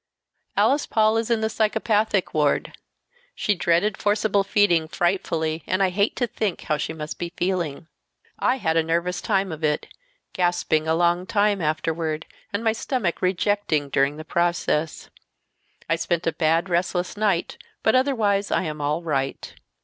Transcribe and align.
"Alice 0.57 0.87
Paul 0.87 1.15
is 1.17 1.29
in 1.29 1.41
the 1.41 1.47
psychopathic 1.49 2.33
ward. 2.33 2.75
She 3.35 3.53
dreaded 3.53 3.95
forcible 3.99 4.43
feeding 4.43 4.87
frightfully, 4.87 5.61
and 5.67 5.83
I 5.83 5.89
hate 5.91 6.15
to 6.15 6.25
think 6.25 6.63
how 6.63 6.77
she 6.77 6.91
must 6.91 7.19
be 7.19 7.31
feeling. 7.37 7.85
I 8.39 8.55
had 8.57 8.77
a 8.77 8.81
nervous 8.83 9.21
time 9.21 9.51
of 9.51 9.63
it, 9.63 9.87
gasping 10.33 10.87
a 10.87 10.95
long 10.95 11.27
time 11.27 11.61
afterward, 11.61 12.25
and 12.51 12.63
my 12.63 12.71
stomach 12.71 13.21
rejecting 13.21 13.89
during 13.89 14.17
the 14.17 14.25
process. 14.25 15.11
I 15.87 15.97
spent 15.97 16.25
a 16.25 16.31
bad, 16.33 16.67
restless 16.67 17.15
night, 17.15 17.59
but 17.83 17.93
otherwise 17.93 18.49
I 18.49 18.63
am 18.63 18.81
all 18.81 19.03
right. 19.03 19.53